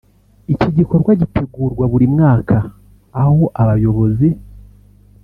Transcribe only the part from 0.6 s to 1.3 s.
gikorwa